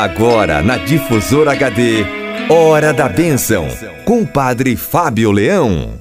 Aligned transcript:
Agora 0.00 0.62
na 0.62 0.76
Difusora 0.76 1.50
HD, 1.50 2.06
Hora 2.48 2.92
da 2.92 3.08
Bênção, 3.08 3.66
com 4.04 4.22
o 4.22 4.26
Padre 4.26 4.76
Fábio 4.76 5.32
Leão. 5.32 5.94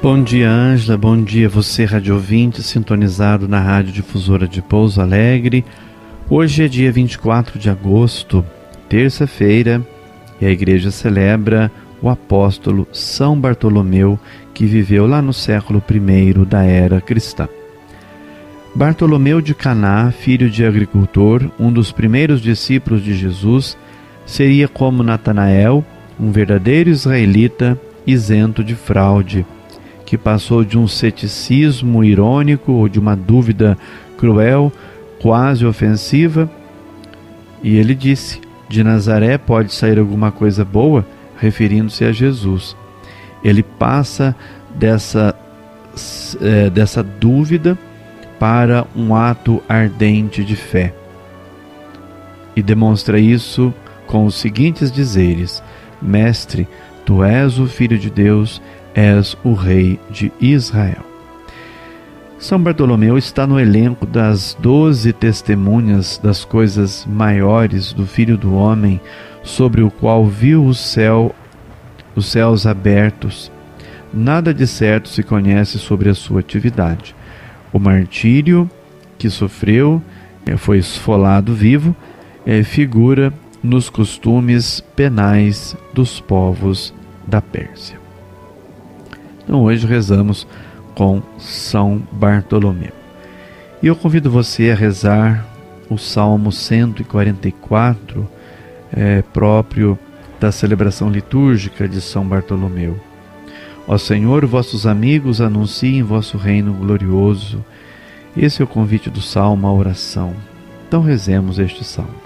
Bom 0.00 0.22
dia, 0.22 0.48
Ângela. 0.48 0.96
Bom 0.96 1.20
dia, 1.20 1.48
você, 1.48 1.84
rádio 1.84 2.14
ouvinte, 2.14 2.62
sintonizado 2.62 3.48
na 3.48 3.58
Rádio 3.58 3.94
Difusora 3.94 4.46
de 4.46 4.62
Pouso 4.62 5.00
Alegre. 5.00 5.64
Hoje 6.30 6.62
é 6.62 6.68
dia 6.68 6.92
24 6.92 7.58
de 7.58 7.68
agosto, 7.68 8.46
terça-feira, 8.88 9.84
e 10.40 10.46
a 10.46 10.50
igreja 10.50 10.92
celebra 10.92 11.68
o 12.00 12.08
apóstolo 12.08 12.86
São 12.92 13.36
Bartolomeu, 13.36 14.16
que 14.54 14.66
viveu 14.66 15.04
lá 15.04 15.20
no 15.20 15.32
século 15.32 15.82
I 15.90 16.44
da 16.44 16.62
era 16.62 17.00
cristã. 17.00 17.48
Bartolomeu 18.74 19.40
de 19.40 19.54
Caná, 19.54 20.10
filho 20.10 20.50
de 20.50 20.66
agricultor, 20.66 21.48
um 21.60 21.72
dos 21.72 21.92
primeiros 21.92 22.40
discípulos 22.40 23.04
de 23.04 23.14
Jesus, 23.14 23.78
seria 24.26 24.66
como 24.66 25.04
Natanael, 25.04 25.84
um 26.18 26.32
verdadeiro 26.32 26.90
israelita 26.90 27.80
isento 28.04 28.64
de 28.64 28.74
fraude, 28.74 29.46
que 30.04 30.18
passou 30.18 30.64
de 30.64 30.76
um 30.76 30.88
ceticismo 30.88 32.02
irônico 32.02 32.72
ou 32.72 32.88
de 32.88 32.98
uma 32.98 33.14
dúvida 33.14 33.78
cruel, 34.18 34.72
quase 35.22 35.64
ofensiva, 35.64 36.50
e 37.62 37.76
ele 37.76 37.94
disse: 37.94 38.40
De 38.68 38.82
Nazaré 38.82 39.38
pode 39.38 39.72
sair 39.72 40.00
alguma 40.00 40.32
coisa 40.32 40.64
boa, 40.64 41.06
referindo-se 41.36 42.04
a 42.04 42.10
Jesus. 42.10 42.76
Ele 43.42 43.62
passa 43.62 44.34
dessa, 44.74 45.32
é, 46.40 46.68
dessa 46.70 47.04
dúvida 47.04 47.78
para 48.44 48.86
um 48.94 49.14
ato 49.14 49.62
ardente 49.66 50.44
de 50.44 50.54
fé. 50.54 50.92
E 52.54 52.62
demonstra 52.62 53.18
isso 53.18 53.72
com 54.06 54.26
os 54.26 54.34
seguintes 54.34 54.92
dizeres: 54.92 55.62
Mestre, 56.02 56.68
tu 57.06 57.24
és 57.24 57.58
o 57.58 57.66
Filho 57.66 57.98
de 57.98 58.10
Deus, 58.10 58.60
és 58.94 59.34
o 59.42 59.54
Rei 59.54 59.98
de 60.10 60.30
Israel. 60.38 61.02
São 62.38 62.60
Bartolomeu 62.60 63.16
está 63.16 63.46
no 63.46 63.58
elenco 63.58 64.04
das 64.04 64.54
doze 64.60 65.10
testemunhas 65.14 66.20
das 66.22 66.44
coisas 66.44 67.06
maiores 67.06 67.94
do 67.94 68.06
Filho 68.06 68.36
do 68.36 68.54
Homem, 68.54 69.00
sobre 69.42 69.80
o 69.80 69.90
qual 69.90 70.26
viu 70.26 70.66
o 70.66 70.74
céu, 70.74 71.34
os 72.14 72.26
céus 72.26 72.66
abertos. 72.66 73.50
Nada 74.12 74.52
de 74.52 74.66
certo 74.66 75.08
se 75.08 75.22
conhece 75.22 75.78
sobre 75.78 76.10
a 76.10 76.14
sua 76.14 76.40
atividade 76.40 77.16
o 77.74 77.80
martírio 77.80 78.70
que 79.18 79.28
sofreu, 79.28 80.00
é, 80.46 80.56
foi 80.56 80.78
esfolado 80.78 81.52
vivo, 81.52 81.94
é, 82.46 82.62
figura 82.62 83.34
nos 83.60 83.90
costumes 83.90 84.80
penais 84.94 85.76
dos 85.92 86.20
povos 86.20 86.94
da 87.26 87.42
Pérsia. 87.42 87.98
Então 89.42 89.60
hoje 89.64 89.88
rezamos 89.88 90.46
com 90.94 91.20
São 91.36 92.00
Bartolomeu. 92.12 92.92
E 93.82 93.88
eu 93.88 93.96
convido 93.96 94.30
você 94.30 94.70
a 94.70 94.74
rezar 94.76 95.44
o 95.90 95.98
Salmo 95.98 96.52
144, 96.52 98.28
é, 98.92 99.20
próprio 99.32 99.98
da 100.38 100.52
celebração 100.52 101.10
litúrgica 101.10 101.88
de 101.88 102.00
São 102.00 102.24
Bartolomeu. 102.24 103.00
Ó 103.86 103.98
Senhor, 103.98 104.46
vossos 104.46 104.86
amigos 104.86 105.42
anunciem 105.42 106.02
vosso 106.02 106.38
reino 106.38 106.72
glorioso. 106.72 107.62
Esse 108.34 108.62
é 108.62 108.64
o 108.64 108.68
convite 108.68 109.10
do 109.10 109.20
salmo 109.20 109.66
à 109.66 109.72
oração. 109.72 110.34
Então 110.88 111.02
rezemos 111.02 111.58
este 111.58 111.84
salmo. 111.84 112.24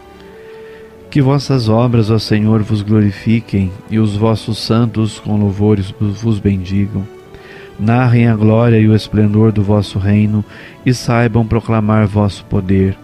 Que 1.11 1.21
vossas 1.21 1.69
obras, 1.69 2.11
ó 2.11 2.19
Senhor, 2.19 2.63
vos 2.63 2.83
glorifiquem 2.83 3.73
e 3.91 3.99
os 3.99 4.15
vossos 4.15 4.59
santos 4.59 5.19
com 5.19 5.37
louvores 5.37 5.93
vos 5.99 6.39
bendigam. 6.39 7.05
Narrem 7.79 8.29
a 8.29 8.37
glória 8.37 8.79
e 8.79 8.89
o 8.89 8.95
esplendor 8.95 9.51
do 9.51 9.63
vosso 9.63 9.99
reino 9.99 10.45
e 10.87 10.95
saibam 10.95 11.47
proclamar 11.47 12.07
vosso 12.07 12.45
poder, 12.45 12.97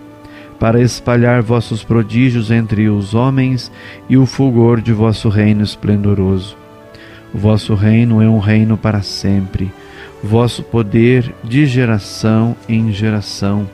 para 0.61 0.81
espalhar 0.81 1.43
vossos 1.43 1.83
prodígios 1.83 2.51
entre 2.51 2.89
os 2.89 3.15
homens 3.15 3.71
e 4.09 4.17
o 4.17 4.27
fulgor 4.27 4.81
de 4.81 4.93
vosso 4.93 5.29
reino 5.29 5.63
esplendoroso 5.63 6.64
vosso 7.35 7.75
reino 7.75 8.23
é 8.23 8.29
um 8.29 8.39
reino 8.39 8.77
para 8.77 9.03
sempre, 9.03 9.71
vosso 10.23 10.63
poder 10.63 11.35
de 11.43 11.67
geração 11.67 12.57
em 12.69 12.93
geração. 12.93 13.69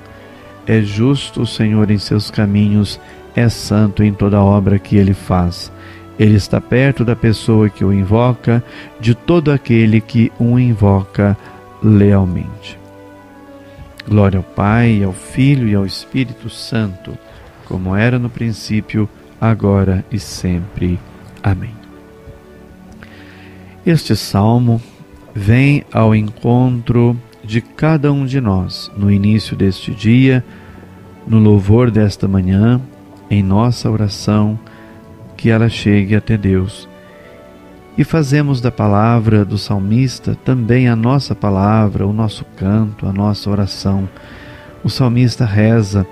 É 0.66 0.80
justo 0.80 1.42
o 1.42 1.46
Senhor 1.46 1.90
em 1.90 1.98
seus 1.98 2.30
caminhos, 2.30 2.98
é 3.34 3.48
santo 3.48 4.02
em 4.02 4.12
toda 4.12 4.40
obra 4.40 4.78
que 4.78 4.96
ele 4.96 5.14
faz. 5.14 5.70
Ele 6.18 6.36
está 6.36 6.60
perto 6.60 7.04
da 7.04 7.16
pessoa 7.16 7.68
que 7.68 7.84
o 7.84 7.92
invoca, 7.92 8.62
de 8.98 9.14
todo 9.14 9.50
aquele 9.50 10.00
que 10.00 10.32
o 10.38 10.58
invoca 10.58 11.36
lealmente. 11.82 12.78
Glória 14.06 14.38
ao 14.38 14.44
Pai, 14.44 15.02
ao 15.02 15.12
Filho 15.12 15.68
e 15.68 15.74
ao 15.74 15.86
Espírito 15.86 16.50
Santo, 16.50 17.16
como 17.66 17.94
era 17.94 18.18
no 18.18 18.28
princípio, 18.28 19.08
agora 19.40 20.04
e 20.10 20.18
sempre. 20.18 20.98
Amém. 21.42 21.79
Este 23.84 24.14
salmo 24.14 24.80
vem 25.34 25.84
ao 25.90 26.14
encontro 26.14 27.16
de 27.42 27.62
cada 27.62 28.12
um 28.12 28.26
de 28.26 28.38
nós 28.38 28.90
no 28.94 29.10
início 29.10 29.56
deste 29.56 29.94
dia, 29.94 30.44
no 31.26 31.38
louvor 31.38 31.90
desta 31.90 32.28
manhã, 32.28 32.78
em 33.30 33.42
nossa 33.42 33.90
oração, 33.90 34.58
que 35.34 35.48
ela 35.48 35.70
chegue 35.70 36.14
até 36.14 36.36
Deus. 36.36 36.86
E 37.96 38.04
fazemos 38.04 38.60
da 38.60 38.70
palavra 38.70 39.46
do 39.46 39.56
salmista 39.56 40.36
também 40.44 40.86
a 40.86 40.94
nossa 40.94 41.34
palavra, 41.34 42.06
o 42.06 42.12
nosso 42.12 42.44
canto, 42.56 43.06
a 43.06 43.12
nossa 43.12 43.48
oração. 43.48 44.06
O 44.84 44.90
salmista 44.90 45.46
reza: 45.46 46.06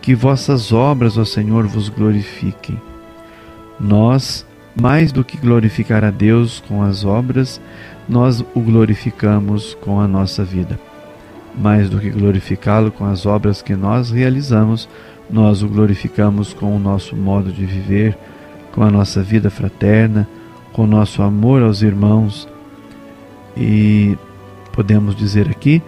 Que 0.00 0.14
vossas 0.14 0.72
obras, 0.72 1.18
ó 1.18 1.24
Senhor, 1.24 1.66
vos 1.66 1.88
glorifiquem. 1.88 2.80
Nós 3.78 4.46
mais 4.78 5.12
do 5.12 5.24
que 5.24 5.36
glorificar 5.36 6.04
a 6.04 6.10
Deus 6.10 6.62
com 6.66 6.82
as 6.82 7.04
obras, 7.04 7.60
nós 8.08 8.40
o 8.54 8.60
glorificamos 8.60 9.74
com 9.74 10.00
a 10.00 10.08
nossa 10.08 10.44
vida. 10.44 10.78
Mais 11.54 11.90
do 11.90 11.98
que 11.98 12.10
glorificá-lo 12.10 12.90
com 12.90 13.04
as 13.04 13.26
obras 13.26 13.60
que 13.60 13.74
nós 13.74 14.10
realizamos, 14.10 14.88
nós 15.30 15.62
o 15.62 15.68
glorificamos 15.68 16.52
com 16.52 16.74
o 16.74 16.78
nosso 16.78 17.14
modo 17.14 17.52
de 17.52 17.64
viver, 17.64 18.16
com 18.72 18.82
a 18.82 18.90
nossa 18.90 19.22
vida 19.22 19.50
fraterna, 19.50 20.26
com 20.72 20.84
o 20.84 20.86
nosso 20.86 21.22
amor 21.22 21.62
aos 21.62 21.82
irmãos. 21.82 22.48
E 23.56 24.16
podemos 24.72 25.14
dizer 25.14 25.48
aqui, 25.50 25.82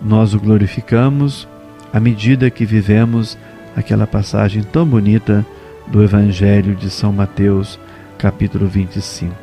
nós 0.00 0.34
o 0.34 0.38
glorificamos 0.38 1.48
à 1.92 1.98
medida 1.98 2.50
que 2.50 2.64
vivemos 2.64 3.36
aquela 3.76 4.06
passagem 4.06 4.62
tão 4.62 4.86
bonita 4.86 5.44
do 5.86 6.02
Evangelho 6.02 6.74
de 6.74 6.90
São 6.90 7.12
Mateus, 7.12 7.78
capítulo 8.18 8.66
25. 8.66 9.34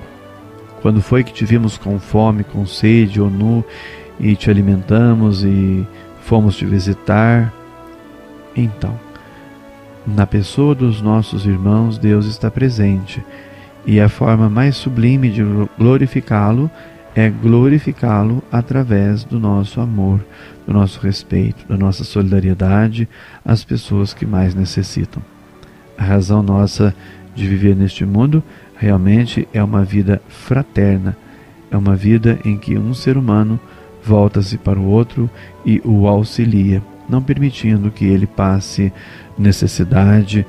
Quando 0.82 1.02
foi 1.02 1.24
que 1.24 1.34
te 1.34 1.46
vimos 1.46 1.78
com 1.78 2.00
fome, 2.00 2.44
com 2.44 2.66
sede 2.66 3.22
ou 3.22 3.30
nu 3.30 3.64
e 4.20 4.36
te 4.36 4.50
alimentamos 4.50 5.44
e 5.44 5.86
fomos 6.22 6.56
te 6.56 6.66
visitar? 6.66 7.54
Então, 8.56 9.00
na 10.06 10.26
pessoa 10.26 10.74
dos 10.74 11.02
nossos 11.02 11.46
irmãos, 11.46 11.98
Deus 11.98 12.26
está 12.26 12.50
presente 12.50 13.24
e 13.86 14.00
a 14.00 14.10
forma 14.10 14.50
mais 14.50 14.76
sublime 14.76 15.30
de 15.30 15.44
glorificá-lo 15.78 16.70
é 17.14 17.30
glorificá-lo 17.30 18.42
através 18.52 19.24
do 19.24 19.40
nosso 19.40 19.82
amor, 19.82 20.20
do 20.66 20.74
nosso 20.74 21.00
respeito, 21.02 21.68
da 21.68 21.78
nossa 21.78 22.04
solidariedade 22.04 23.08
às 23.44 23.64
pessoas 23.64 24.14
que 24.14 24.26
mais 24.26 24.56
necessitam. 24.56 25.22
A 25.98 26.04
razão 26.04 26.42
nossa 26.42 26.96
de 27.36 27.48
viver 27.48 27.76
neste 27.76 28.06
mundo 28.06 28.44
realmente 28.82 29.48
é 29.54 29.64
uma 29.64 29.84
vida 29.84 30.22
fraterna, 30.28 31.16
é 31.70 31.78
uma 31.78 31.96
vida 31.96 32.40
em 32.44 32.58
que 32.58 32.78
um 32.78 32.94
ser 32.94 33.16
humano 33.16 33.60
volta-se 34.04 34.58
para 34.58 34.80
o 34.80 34.86
outro 34.86 35.30
e 35.64 35.80
o 35.86 36.08
auxilia, 36.08 36.82
não 37.08 37.22
permitindo 37.22 37.92
que 37.92 38.06
ele 38.06 38.26
passe 38.26 38.92
necessidade 39.38 40.46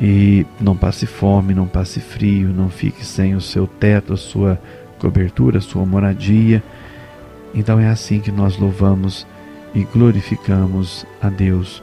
e 0.00 0.46
não 0.58 0.74
passe 0.76 1.04
fome, 1.06 1.52
não 1.54 1.66
passe 1.66 2.00
frio, 2.00 2.48
não 2.48 2.70
fique 2.70 3.04
sem 3.04 3.34
o 3.34 3.40
seu 3.40 3.66
teto, 3.66 4.14
a 4.14 4.16
sua 4.16 4.58
cobertura, 4.98 5.58
a 5.58 5.60
sua 5.60 5.84
moradia. 5.84 6.62
Então 7.54 7.78
é 7.78 7.88
assim 7.88 8.20
que 8.20 8.32
nós 8.32 8.56
louvamos 8.56 9.26
e 9.74 9.84
glorificamos 9.84 11.04
a 11.20 11.28
Deus 11.28 11.82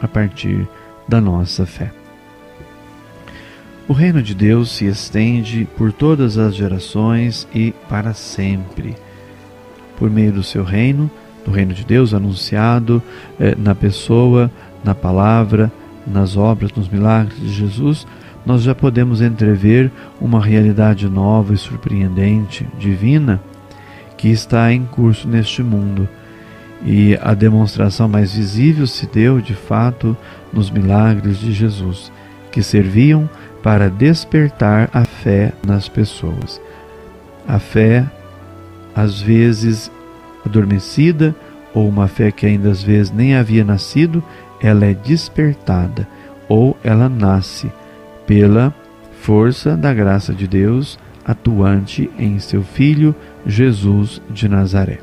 a 0.00 0.08
partir 0.08 0.66
da 1.06 1.20
nossa 1.20 1.66
fé. 1.66 2.05
O 3.88 3.92
reino 3.92 4.20
de 4.20 4.34
Deus 4.34 4.72
se 4.72 4.84
estende 4.84 5.66
por 5.76 5.92
todas 5.92 6.38
as 6.38 6.56
gerações 6.56 7.46
e 7.54 7.72
para 7.88 8.12
sempre. 8.14 8.96
Por 9.96 10.10
meio 10.10 10.32
do 10.32 10.42
seu 10.42 10.64
reino, 10.64 11.08
do 11.44 11.52
reino 11.52 11.72
de 11.72 11.84
Deus 11.84 12.12
anunciado 12.12 13.00
eh, 13.38 13.54
na 13.56 13.76
pessoa, 13.76 14.50
na 14.82 14.94
palavra 14.94 15.70
nas 16.06 16.36
obras, 16.36 16.72
nos 16.72 16.88
milagres 16.88 17.38
de 17.40 17.48
Jesus, 17.48 18.06
nós 18.44 18.62
já 18.62 18.74
podemos 18.74 19.20
entrever 19.20 19.90
uma 20.20 20.40
realidade 20.40 21.08
nova 21.08 21.52
e 21.52 21.58
surpreendente, 21.58 22.66
divina, 22.78 23.40
que 24.16 24.28
está 24.28 24.72
em 24.72 24.84
curso 24.84 25.26
neste 25.26 25.62
mundo. 25.62 26.08
E 26.84 27.18
a 27.20 27.34
demonstração 27.34 28.08
mais 28.08 28.34
visível 28.34 28.86
se 28.86 29.06
deu, 29.06 29.40
de 29.40 29.54
fato, 29.54 30.16
nos 30.52 30.70
milagres 30.70 31.38
de 31.38 31.52
Jesus, 31.52 32.12
que 32.52 32.62
serviam 32.62 33.28
para 33.66 33.90
despertar 33.90 34.88
a 34.92 35.04
fé 35.04 35.52
nas 35.66 35.88
pessoas. 35.88 36.62
A 37.48 37.58
fé, 37.58 38.06
às 38.94 39.20
vezes 39.20 39.90
adormecida, 40.44 41.34
ou 41.74 41.88
uma 41.88 42.06
fé 42.06 42.30
que 42.30 42.46
ainda 42.46 42.70
às 42.70 42.80
vezes 42.80 43.10
nem 43.10 43.34
havia 43.34 43.64
nascido, 43.64 44.22
ela 44.60 44.86
é 44.86 44.94
despertada 44.94 46.06
ou 46.48 46.78
ela 46.84 47.08
nasce 47.08 47.68
pela 48.24 48.72
força 49.20 49.76
da 49.76 49.92
graça 49.92 50.32
de 50.32 50.46
Deus 50.46 50.96
atuante 51.24 52.08
em 52.16 52.38
seu 52.38 52.62
Filho 52.62 53.16
Jesus 53.44 54.22
de 54.30 54.48
Nazaré. 54.48 55.00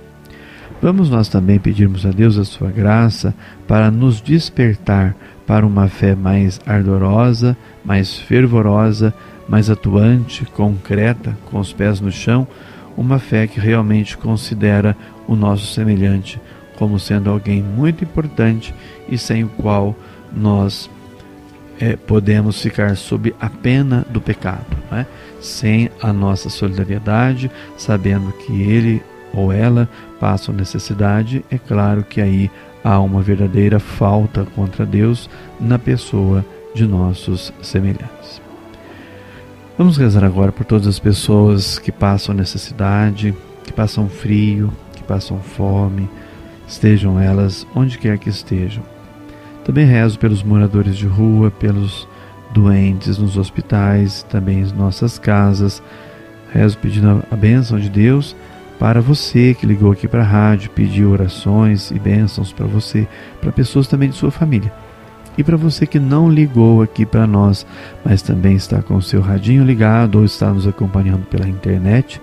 Vamos 0.81 1.10
nós 1.10 1.27
também 1.27 1.60
pedirmos 1.60 2.06
a 2.06 2.12
Deus 2.12 2.38
a 2.38 2.45
sua 2.45 2.71
graça 2.71 3.36
para 3.68 3.92
nos 3.92 4.21
despertar 4.21 5.18
para 5.45 5.66
uma 5.66 5.88
fé 5.88 6.16
mais 6.16 6.60
ardorosa, 6.66 7.57
mais 7.84 8.18
fervorosa, 8.18 9.13
mais 9.48 9.69
atuante, 9.69 10.45
concreta, 10.45 11.38
com 11.50 11.60
os 11.60 11.74
pés 11.74 12.00
no 12.00 12.12
chão, 12.12 12.48
uma 12.95 13.19
fé 13.19 13.48
que 13.48 13.60
realmente 13.60 14.18
considera 14.18 14.95
o 15.28 15.36
nosso 15.36 15.66
semelhante 15.74 16.40
como 16.78 17.00
sendo 17.00 17.30
alguém 17.30 17.62
muito 17.62 18.04
importante 18.04 18.74
e 19.07 19.18
sem 19.18 19.44
o 19.44 19.50
qual 19.50 19.95
nós 20.36 20.90
é, 21.80 21.96
podemos 21.96 22.62
ficar 22.62 22.96
sob 22.98 23.34
a 23.39 23.50
pena 23.50 24.06
do 24.10 24.22
pecado, 24.22 24.66
é? 24.92 25.06
sem 25.42 25.89
a 26.01 26.13
nossa 26.13 26.50
solidariedade, 26.50 27.51
sabendo 27.78 28.31
que 28.31 28.62
ele 28.62 29.01
ou 29.34 29.51
ela 29.51 29.89
passam 30.19 30.54
necessidade, 30.54 31.44
é 31.50 31.57
claro 31.57 32.04
que 32.04 32.22
aí 32.22 32.51
há 32.83 33.00
uma 33.00 33.21
verdadeira 33.21 33.80
falta 33.80 34.45
contra 34.56 34.85
Deus 34.85 35.30
na 35.59 35.80
pessoa 35.80 36.45
de 36.75 36.85
nossos 36.85 37.53
semelhantes. 37.62 38.41
Vamos 39.77 39.97
rezar 39.97 40.24
agora 40.24 40.51
por 40.51 40.65
todas 40.65 40.88
as 40.88 41.00
pessoas 41.00 41.80
que 41.80 41.91
passam 41.91 42.35
necessidade, 42.35 43.33
que 43.63 43.74
passam 43.74 44.07
frio, 44.07 44.71
que 44.94 45.03
passam 45.03 45.39
fome, 45.39 46.09
estejam 46.68 47.19
elas 47.19 47.65
onde 47.75 47.97
quer 47.97 48.18
que 48.18 48.30
estejam. 48.30 48.83
Também 49.63 49.86
rezo 49.86 50.19
pelos 50.19 50.44
moradores 50.44 50.95
de 50.97 51.07
rua, 51.07 51.50
pelos 51.50 52.07
doentes 52.53 53.18
nos 53.18 53.38
hospitais, 53.38 54.24
também 54.24 54.59
em 54.59 54.74
nossas 54.74 55.18
casas. 55.18 55.81
Rezo 56.51 56.77
pedindo 56.77 57.24
a 57.31 57.36
bênção 57.36 57.79
de 57.79 57.89
Deus 57.89 58.36
para 58.83 59.00
você 59.00 59.53
que 59.53 59.65
ligou 59.65 59.94
aqui 59.94 60.09
para 60.09 60.24
a 60.24 60.25
rádio, 60.25 60.69
pediu 60.71 61.12
orações 61.12 61.89
e 61.89 61.97
bênçãos 61.97 62.51
para 62.51 62.65
você, 62.65 63.07
para 63.39 63.50
pessoas 63.50 63.88
também 63.88 64.09
de 64.09 64.15
sua 64.18 64.30
família. 64.30 64.74
E 65.38 65.44
para 65.44 65.56
você 65.56 65.88
que 65.88 65.97
não 65.97 66.30
ligou 66.30 66.81
aqui 66.81 67.06
para 67.06 67.25
nós, 67.25 67.65
mas 68.03 68.21
também 68.21 68.57
está 68.57 68.81
com 68.81 68.97
o 68.97 69.01
seu 69.01 69.21
radinho 69.21 69.63
ligado 69.63 70.15
ou 70.15 70.25
está 70.25 70.51
nos 70.51 70.68
acompanhando 70.68 71.25
pela 71.27 71.47
internet, 71.47 72.21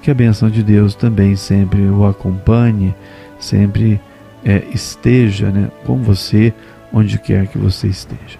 que 0.00 0.10
a 0.10 0.14
bênção 0.14 0.48
de 0.48 0.62
Deus 0.62 0.94
também 0.94 1.36
sempre 1.36 1.82
o 1.82 2.06
acompanhe, 2.06 2.94
sempre 3.38 4.00
é, 4.42 4.64
esteja 4.72 5.50
né, 5.50 5.70
com 5.84 5.98
você 5.98 6.54
onde 6.90 7.18
quer 7.18 7.48
que 7.48 7.58
você 7.58 7.86
esteja. 7.86 8.38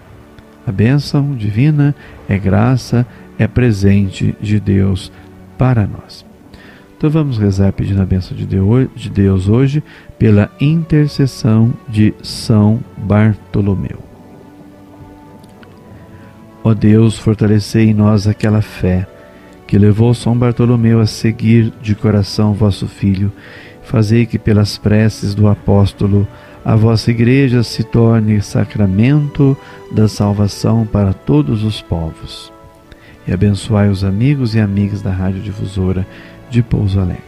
A 0.67 0.73
bênção 0.73 1.35
divina 1.35 1.94
é 2.31 2.38
graça, 2.38 3.06
é 3.38 3.47
presente 3.47 4.35
de 4.41 4.59
Deus 4.59 5.12
para 5.59 5.87
nós. 5.87 6.28
Então 6.99 7.09
vamos 7.09 7.39
rezar 7.39 7.73
pedindo 7.73 8.03
a 8.03 8.05
bênção 8.05 8.37
de 8.37 9.09
Deus 9.09 9.49
hoje 9.49 9.85
pela 10.19 10.50
intercessão 10.61 11.73
de 11.89 12.12
São 12.25 12.81
Bartolomeu. 12.97 14.00
Ó 16.65 16.75
Deus, 16.75 17.17
fortalecei 17.17 17.91
em 17.91 17.95
nós 17.95 18.27
aquela 18.27 18.61
fé 18.61 19.06
que 19.65 19.79
levou 19.79 20.12
São 20.12 20.37
Bartolomeu 20.37 20.99
a 20.99 21.06
seguir 21.06 21.73
de 21.81 21.95
coração 21.95 22.53
vosso 22.53 22.89
Filho. 22.89 23.31
Fazei 23.85 24.27
que 24.27 24.37
pelas 24.37 24.77
preces 24.77 25.37
do 25.37 25.47
apóstolo 25.47 26.27
a 26.65 26.75
vossa 26.75 27.12
igreja 27.12 27.62
se 27.62 27.85
torne 27.85 28.43
sacramento 28.43 29.56
da 29.93 30.09
salvação 30.09 30.85
para 30.85 31.12
todos 31.12 31.62
os 31.62 31.81
povos. 31.81 32.53
E 33.25 33.33
abençoai 33.33 33.89
os 33.89 34.03
amigos 34.03 34.56
e 34.56 34.61
amigas 34.61 35.00
da 35.00 35.12
Rádio 35.12 35.41
Difusora 35.41 36.05
de 36.50 36.62
Pouso 36.62 37.00
Alegre. 37.00 37.23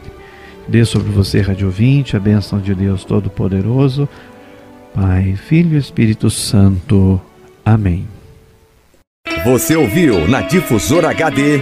Dê 0.67 0.85
sobre 0.85 1.11
você, 1.11 1.41
Rádio 1.41 1.67
Ouvinte, 1.67 2.17
a 2.17 2.21
bênção 2.21 2.61
de 2.61 2.75
Deus 2.75 3.05
Todo-Poderoso, 3.05 4.09
Pai, 4.95 5.35
Filho 5.35 5.77
e 5.77 5.79
Espírito 5.79 6.31
Santo. 6.31 7.21
Amém. 7.65 8.07
Você 9.45 9.75
ouviu 9.75 10.29
na 10.29 10.43
Difusora 10.43 11.11
HD 11.11 11.61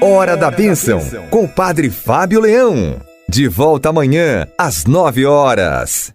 Hora 0.00 0.36
da 0.36 0.50
Bênção, 0.50 1.00
com 1.30 1.44
o 1.44 1.48
Padre 1.48 1.90
Fábio 1.90 2.40
Leão. 2.40 2.96
De 3.28 3.46
volta 3.46 3.90
amanhã, 3.90 4.46
às 4.58 4.84
nove 4.84 5.24
horas. 5.24 6.10